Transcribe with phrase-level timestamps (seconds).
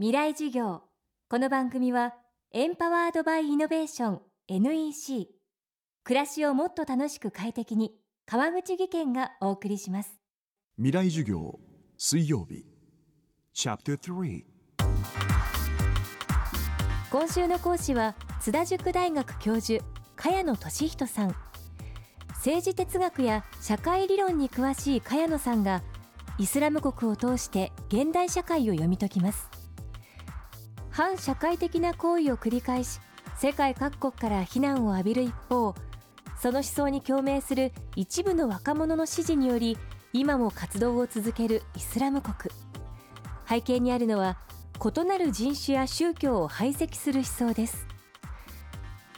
[0.00, 0.80] 未来授業。
[1.28, 2.14] この番組は
[2.52, 5.28] エンパワードバイイノベーション NEC
[6.04, 7.92] 暮らしをもっと楽しく快適に
[8.24, 10.18] 川口義賢がお送りします。
[10.78, 11.60] 未来授業
[11.98, 12.64] 水曜日。
[13.52, 14.42] チャプター3
[17.10, 19.84] 今週の講師は津田塾大学教授
[20.16, 21.34] 茅野俊人さん。
[22.36, 25.82] 政治哲学や社会理論に詳しい茅野さんが
[26.38, 29.59] イスラム国を通して現代社会を読み解きます
[30.90, 33.00] 反社会的な行為を繰り返し
[33.38, 35.74] 世界各国から非難を浴びる一方
[36.40, 39.76] その思想に共鳴する一部の若者の支持により
[40.12, 42.52] 今も活動を続けるイスラム国。
[43.46, 44.38] 背景にあるのは
[44.82, 47.86] 異なる人種や宗教を排斥する思想です。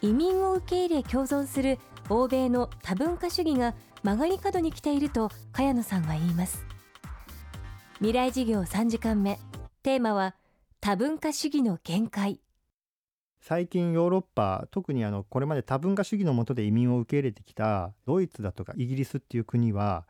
[0.00, 1.78] 移民を受け入れ共存する
[2.08, 6.64] 欧米の多文化主義が曲がり角に来ていると茅野さんは言います。
[7.98, 9.38] 未来事業3時間目。
[9.84, 10.34] テーマは
[10.84, 12.40] 多文化主義の限界
[13.40, 20.08] 最近ヨーロッパ特にあのこれまで多文化主義の下で移民を受け入れてきたドイツだとかイギリスっていう国は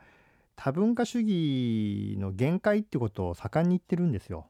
[0.57, 4.47] 多文化主義の限界ってことを盛んに言ってるんですよ。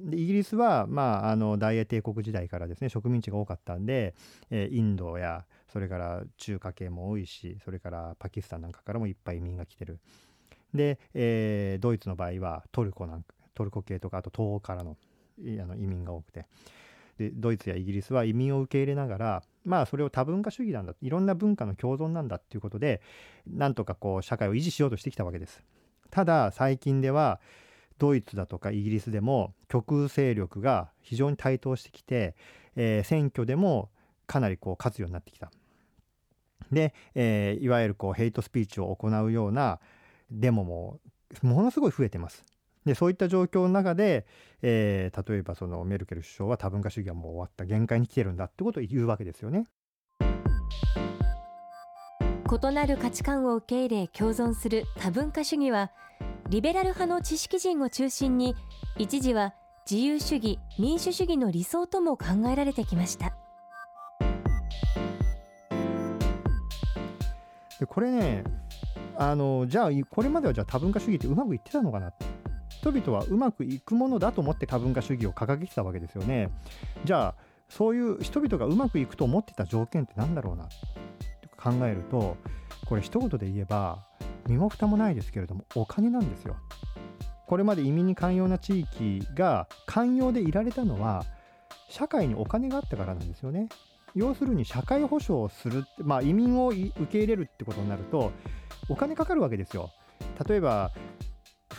[0.00, 4.14] でイギリスは、まあ、あの大英帝国時代からですね植民地が多かったんで、
[4.48, 9.98] えー、インドやそれから中華系も多いしそれからパキスタンなんかからもいっぱい移民が来てる。
[10.72, 14.96] で、えー、ドイツの場合はトルコなんかトルコ系とかあと東欧からの
[15.60, 16.46] あの移民が多くて
[17.18, 23.00] でドイツやイギリスは移民を受け入れながらまあそれを多文化主義なんだいろんな文化の共存なんだっていうことで
[23.46, 25.62] なんとかこう社会を維持しようとしてきたわけです。
[26.10, 27.40] ただ最近では
[27.98, 32.34] ドイツだとかイギリスでも極右勢力が非常に台頭してきて、
[32.76, 33.90] えー、選挙でも
[34.26, 35.50] かなりこう勝つようになってきた。
[36.70, 39.80] で、えー、いわゆるこうヘイトスピーチを行うような
[40.30, 41.00] デモも
[41.42, 42.44] ものすごい増えてます。
[42.84, 44.26] でそういった状況の中で、
[44.62, 49.64] えー、例えばそのメルケル首相は多文化主義はもう終わった限界に来てるんだってことを言うわけですよね。
[52.50, 55.90] 異なる価値観を受け入れ共存する多文化主義は
[56.48, 58.56] リベラル派の知識人を中心に
[58.96, 59.52] 一時は
[59.88, 63.34] 自由主義民主主義の理想とも考えられてきました
[67.78, 68.44] でこれね
[69.18, 72.12] あのじゃあこれまではじゃあ多文化主義ってうまくいってたのかな
[72.90, 76.50] 人々はうまくいくものだと思って多文化主義を掲げてたわけですよね。
[77.04, 77.34] じゃあ
[77.68, 80.64] そういう人々がうまくいくと思ってた条件って何だろうな？
[80.64, 82.36] って考えると
[82.86, 84.06] これ一言で言えば
[84.46, 86.56] 身も蓋もないですけれどもお金なんですよ。
[87.46, 91.24] これまで移民に寛容な地域が寛容でいられたのは
[91.88, 93.68] 社会にお金があったからなんですよね。
[94.14, 98.32] 要するに社会保障をするまあ移民を受け入れるってことになると
[98.88, 99.90] お金かかるわけですよ。
[100.46, 100.90] 例えば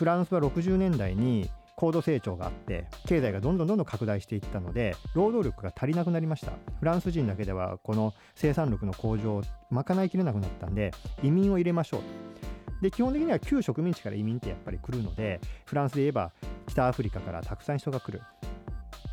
[0.00, 6.52] フランスは60年代に高度成長があって経済がどんどんどんどん拡大していったので労働力が足りなくなりました。
[6.78, 16.32] フランス人だけではこの生産力の向上を賄いきれなくなったんで移民を入れましょうで基本的には旧植民地から移民ってやっぱり来るのでフランスで言えば
[16.66, 18.22] 北アフリカからたくさん人が来る。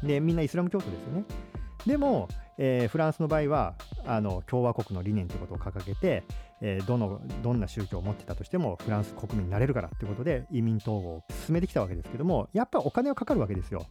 [0.03, 1.25] でみんなイスラム教徒ですよね。
[1.85, 6.23] でも、えー、フランスの場合はあの共和国の理念ということを掲げて、
[6.61, 13.85] えー、どのどんな宗教を持ってたとしてもフランス国民になれるからってことで移民統合を進めてきたわけですけどもやっぱお金はかかるわけですよ。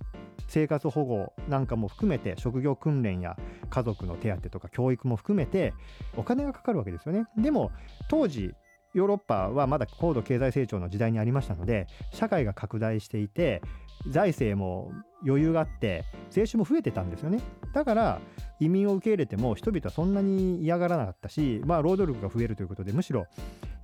[0.49, 3.37] 生活保護なんかも含めて職業訓練や
[3.69, 5.75] 家族の手当とか教育も含めて
[6.17, 7.27] お金がかかるわけですよね。
[7.37, 7.73] でも
[8.09, 8.55] 当時
[8.95, 13.61] ヨーロッパはまだ高度経済成長の時代にありましたので社会が拡大していて
[14.09, 14.93] 財政も
[15.27, 17.41] 余裕があって税収も増えてたんですよね。
[17.73, 18.21] だから
[18.61, 23.27] 移民を受け入れても人々はそんなに嫌がらなかったし、まあ、労働力が増えるということでむしろ、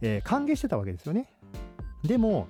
[0.00, 1.28] えー、歓迎してたわけですよね。
[2.04, 2.48] でも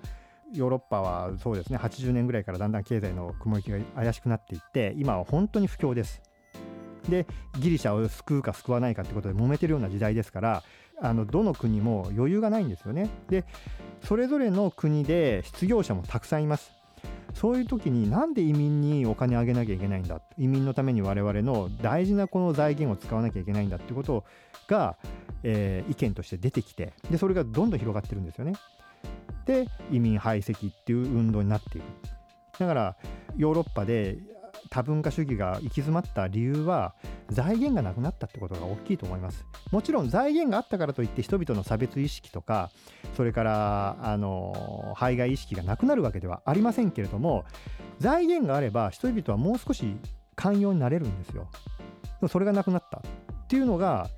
[0.53, 6.21] ヨーロッパはそうですね80年ぐらいからだんだん経済の雲行きが怪しくなっていって今は本当に不況です。
[7.09, 7.27] で
[7.59, 10.63] ギリシャを救うか救わないかってことで揉めてるような時代ですから
[11.01, 13.11] あのどの国も余裕がないんですよね。
[13.29, 13.45] で
[14.05, 16.73] それぞれの国で失業者もたくさんいます。
[17.35, 24.25] そういう時になんで移民にお金あげなきゃいけないんだ移民のために我々の大事なこの財源を使わなきゃいけないんだってこと
[24.69, 24.97] が、
[25.43, 28.55] えー、意見として出てきてでそれがどんどん広がってるんですよね。
[29.47, 31.87] で移民排斥っていう運動になっている。
[32.59, 32.97] だから
[33.37, 34.19] ヨーロッパで
[34.73, 36.95] 多文化主義が行き詰まった理由は
[37.29, 39.45] 財源がなくなったってことが大きいと思います。
[39.71, 42.71] もちろん財源があったからといって人々の差別意識とか
[43.15, 47.45] それからあの排外意識がなくなるわけではありませんけれども
[47.99, 49.95] 財源があれば人々はもう少し
[50.37, 51.51] 寛容になれるんですよ。
[52.29, 54.09] それがなくなったっていうのが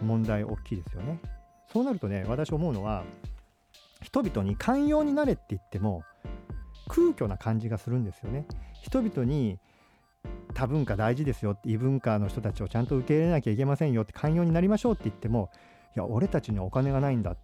[0.00, 1.20] 問題大きいですよね。
[1.70, 3.04] そうなるとね私思うのは
[4.00, 6.02] 人々に寛容になれって言っても
[6.88, 8.46] 空虚な感じがするんですよね。
[8.82, 9.58] 人々に
[10.52, 15.50] 多文化大事ですよって異文化の人たちをちゃんと受け入れなきゃいけませんよって寛容になりましょうって言っても
[15.96, 17.36] いや俺たちにはお金がないんだっ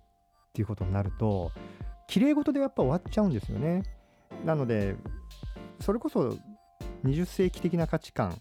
[0.53, 1.53] ていうことになると
[2.09, 3.83] 綺麗事でやっぱ終わっちゃうんですよね。
[4.45, 4.97] なので
[5.81, 6.37] それこそ
[7.05, 8.41] 20世紀的な価値観。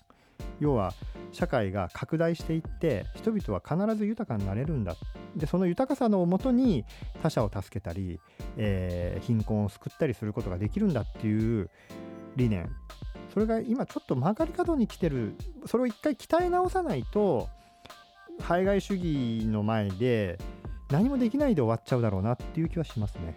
[0.60, 0.94] 要は
[1.32, 4.96] 社会が拡大していって人々は必ず豊かになれるんだ。
[5.36, 6.86] でその豊かさのもとに
[7.22, 8.20] 他者を助けたり、
[8.56, 11.70] えー、貧困を救ったりすることができるんだっていう
[12.36, 12.70] 理念。
[13.38, 15.36] それが今ちょっと曲がり角に来てる。
[15.68, 17.50] それを一回鍛え直さないと
[18.40, 20.40] 排外主義の前で
[20.90, 23.36] 何もできないで終わっちゃうだろうなっていう気はしますね。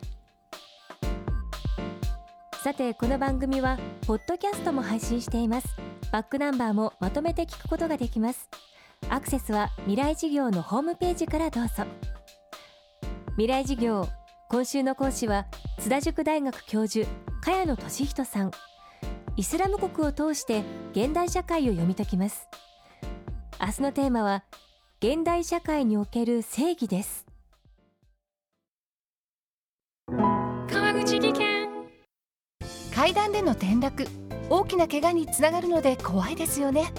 [2.65, 5.69] さてこの番組はポッドキャストも配信しています。
[6.11, 8.49] バックナンバーもまとめて聞くことができます。
[9.11, 11.85] アクセスは未来事業のホームページからどうぞ。
[13.33, 14.09] 未来事業
[14.49, 15.45] 今週の講師は
[15.79, 17.07] 津田塾大学教授
[17.43, 18.51] 茅野俊人さん。
[19.41, 22.47] イスラム国を通して現代社会を読み解きます。
[23.59, 24.45] 明日のテーマは
[24.99, 27.25] 現代社会における正義です。
[30.07, 31.71] 川口技研。
[32.95, 34.07] 階段での転落。
[34.51, 36.93] 大きな怪我につながるので怖いですよね。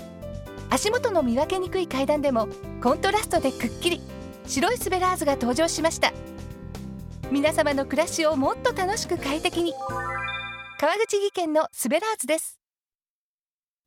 [0.71, 2.47] 足元の見分けにくい階段でも
[2.81, 4.01] コントラストでくっきり。
[4.47, 6.11] 白いスベラーズが登場しました。
[7.29, 9.75] 皆様の暮らしをもっと楽しく快適に
[10.81, 12.59] 川口技研のスベラーズです。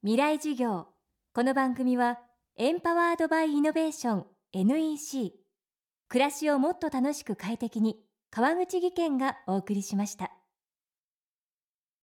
[0.02, 0.86] 未来授業。
[1.34, 2.20] この番組は
[2.56, 5.32] エンパワードバイイノベーション NEC
[6.06, 7.96] 暮らしをもっと楽しく快適に
[8.30, 10.30] 川口技研がお送りしました。